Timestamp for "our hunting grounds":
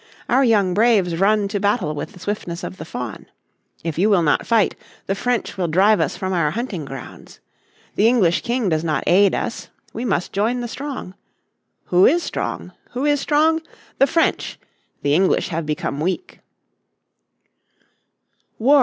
6.33-7.39